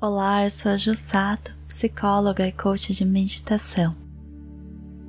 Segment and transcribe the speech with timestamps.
[0.00, 3.96] Olá, eu sou a Jussato, psicóloga e coach de meditação.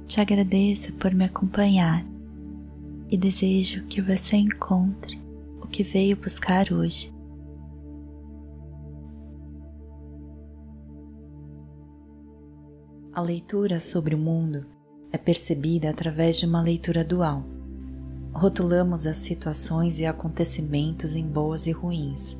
[0.07, 2.03] Te agradeço por me acompanhar
[3.07, 5.21] e desejo que você encontre
[5.61, 7.13] o que veio buscar hoje.
[13.13, 14.65] A leitura sobre o mundo
[15.11, 17.45] é percebida através de uma leitura dual.
[18.33, 22.39] Rotulamos as situações e acontecimentos em boas e ruins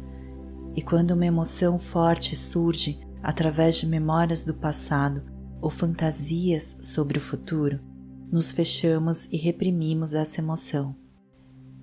[0.75, 5.23] e quando uma emoção forte surge através de memórias do passado
[5.61, 7.79] ou fantasias sobre o futuro,
[8.31, 10.95] nos fechamos e reprimimos essa emoção.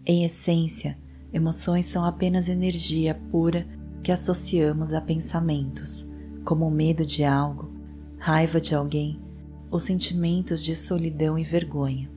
[0.04, 0.96] Em essência,
[1.32, 3.66] emoções são apenas energia pura
[4.02, 6.08] que associamos a pensamentos,
[6.44, 7.72] como o medo de algo,
[8.18, 9.20] raiva de alguém
[9.68, 12.08] ou sentimentos de solidão e vergonha.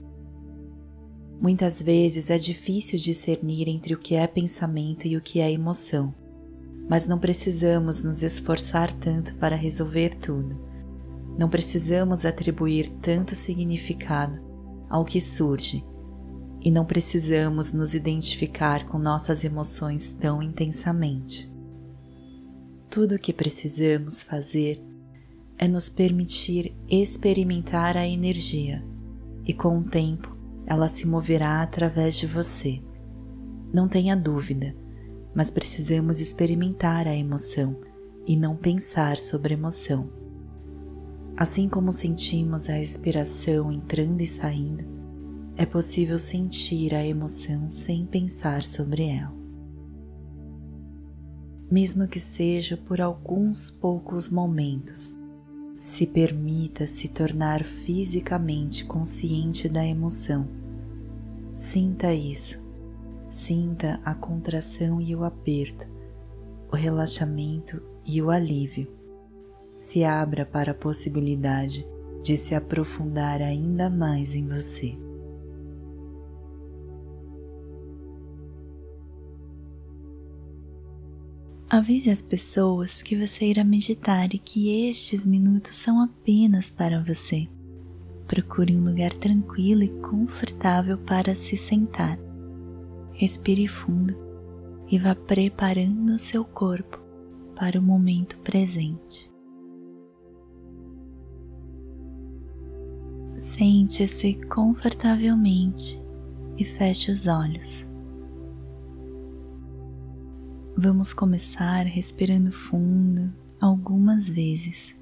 [1.41, 6.13] Muitas vezes é difícil discernir entre o que é pensamento e o que é emoção
[6.89, 10.59] mas não precisamos nos esforçar tanto para resolver tudo.
[11.38, 14.41] Não precisamos atribuir tanto significado
[14.89, 15.86] ao que surge
[16.61, 21.50] e não precisamos nos identificar com nossas emoções tão intensamente.
[22.89, 24.81] Tudo o que precisamos fazer
[25.59, 28.83] é nos permitir experimentar a energia
[29.45, 30.35] e com o tempo
[30.66, 32.81] ela se moverá através de você.
[33.72, 34.75] Não tenha dúvida
[35.33, 37.75] mas precisamos experimentar a emoção
[38.27, 40.09] e não pensar sobre emoção.
[41.38, 44.83] Assim como sentimos a respiração entrando e saindo,
[45.55, 49.33] é possível sentir a emoção sem pensar sobre ela.
[51.72, 55.16] Mesmo que seja por alguns poucos momentos,
[55.77, 60.45] se permita se tornar fisicamente consciente da emoção.
[61.53, 62.69] Sinta isso
[63.30, 65.88] Sinta a contração e o aperto,
[66.72, 68.88] o relaxamento e o alívio.
[69.75, 71.88] Se abra para a possibilidade
[72.23, 74.97] de se aprofundar ainda mais em você.
[81.69, 87.47] Avise as pessoas que você irá meditar e que estes minutos são apenas para você.
[88.28, 92.17] Procure um lugar tranquilo e confortável para se sentar
[93.19, 94.16] respire fundo
[94.90, 96.97] e vá preparando o seu corpo
[97.53, 99.30] para o momento presente.
[103.38, 106.02] Sente-se confortavelmente
[106.58, 107.85] e feche os olhos.
[110.78, 114.96] Vamos começar respirando fundo algumas vezes.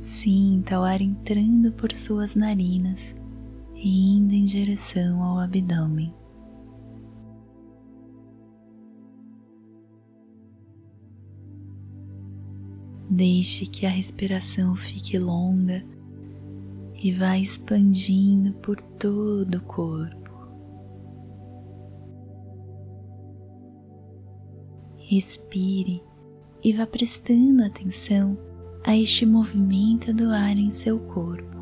[0.00, 3.21] Sinta o ar entrando por suas narinas
[3.82, 6.14] e indo em direção ao abdômen.
[13.10, 15.84] Deixe que a respiração fique longa
[16.94, 20.30] e vá expandindo por todo o corpo.
[24.96, 26.02] Respire
[26.62, 28.38] e vá prestando atenção
[28.84, 31.61] a este movimento do ar em seu corpo.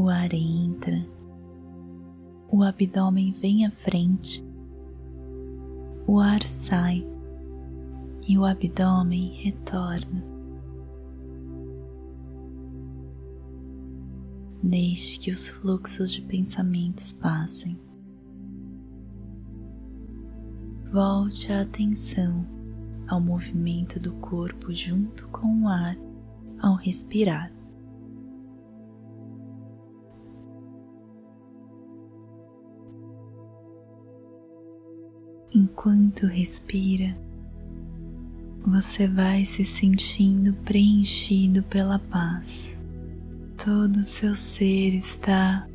[0.00, 1.06] O ar entra,
[2.50, 4.42] o abdômen vem à frente,
[6.06, 7.06] o ar sai
[8.26, 10.24] e o abdômen retorna.
[14.62, 17.78] Deixe que os fluxos de pensamentos passem.
[20.90, 22.46] Volte a atenção
[23.06, 25.96] ao movimento do corpo junto com o ar
[26.58, 27.59] ao respirar.
[35.52, 37.16] Enquanto respira,
[38.64, 42.68] você vai se sentindo preenchido pela paz.
[43.62, 45.66] Todo o seu ser está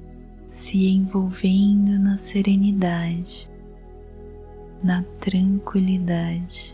[0.50, 3.50] se envolvendo na serenidade,
[4.82, 6.74] na tranquilidade.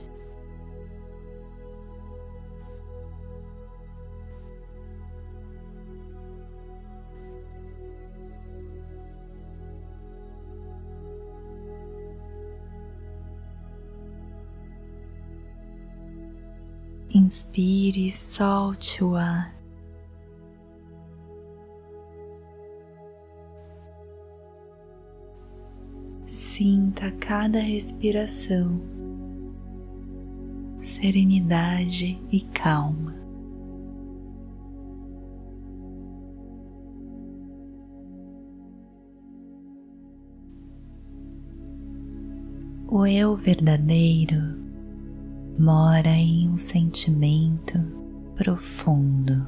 [17.23, 19.56] Inspire e solte o ar.
[26.25, 28.81] Sinta cada respiração,
[30.83, 33.13] serenidade e calma.
[42.88, 44.60] O eu verdadeiro
[45.57, 47.80] mora em um sentimento
[48.36, 49.48] profundo.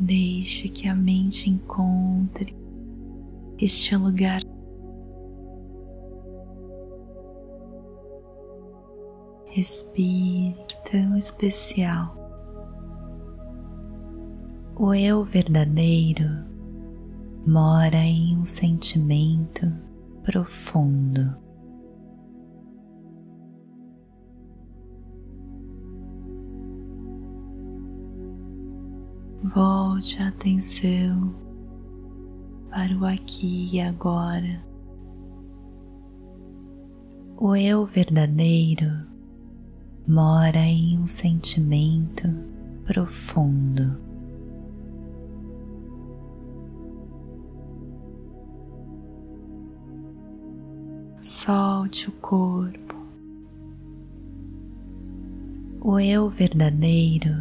[0.00, 2.56] Deixe que a mente encontre
[3.58, 4.40] este lugar
[9.50, 10.56] respire
[10.90, 12.19] tão especial.
[14.82, 16.26] O eu verdadeiro
[17.46, 19.70] mora em um sentimento
[20.22, 21.36] profundo.
[29.54, 31.34] Volte a atenção
[32.70, 34.64] para o aqui e agora.
[37.36, 38.90] O eu verdadeiro
[40.08, 42.26] mora em um sentimento
[42.86, 44.09] profundo.
[51.50, 52.94] Solte o corpo.
[55.80, 57.34] O eu verdadeiro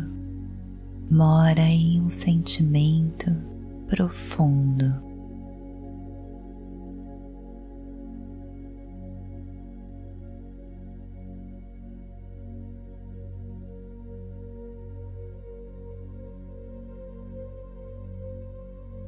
[1.12, 3.30] mora em um sentimento
[3.88, 4.92] profundo.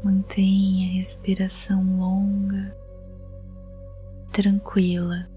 [0.04, 2.81] Mantenha a respiração longa,
[4.32, 5.30] tranquila.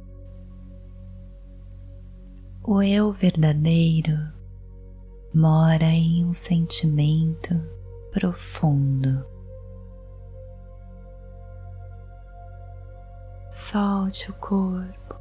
[2.63, 4.17] O eu verdadeiro
[5.35, 7.61] mora em um sentimento
[8.13, 9.27] profundo.
[13.51, 15.17] Solte o corpo.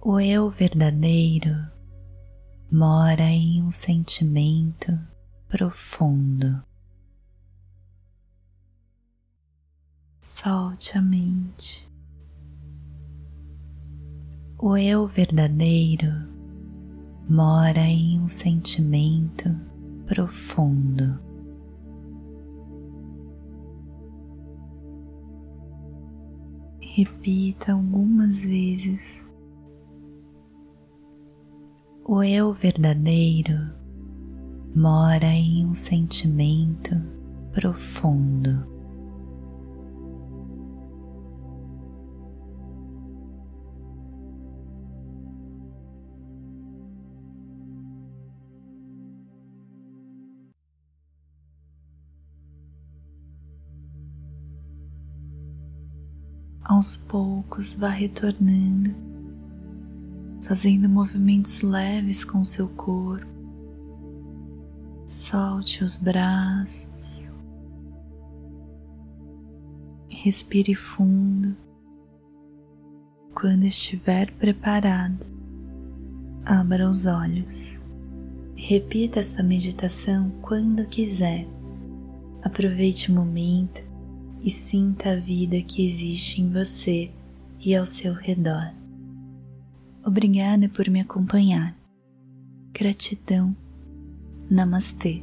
[0.00, 1.54] O eu verdadeiro
[2.70, 4.98] mora em um sentimento
[5.48, 6.62] profundo.
[10.42, 11.88] Solte a mente.
[14.58, 16.12] O eu verdadeiro
[17.28, 19.48] mora em um sentimento
[20.04, 21.20] profundo.
[26.80, 29.00] Repita algumas vezes.
[32.04, 33.72] O eu verdadeiro
[34.74, 37.00] mora em um sentimento
[37.52, 38.71] profundo.
[56.64, 58.94] Aos poucos vá retornando,
[60.42, 63.26] fazendo movimentos leves com seu corpo.
[65.06, 67.26] Solte os braços,
[70.08, 71.56] respire fundo.
[73.34, 75.26] Quando estiver preparado,
[76.44, 77.76] abra os olhos.
[78.54, 81.46] Repita esta meditação quando quiser.
[82.42, 83.82] Aproveite o momento
[84.42, 87.10] e sinta a vida que existe em você
[87.60, 88.72] e ao seu redor.
[90.04, 91.76] Obrigada por me acompanhar.
[92.72, 93.54] Gratidão.
[94.50, 95.22] Namastê.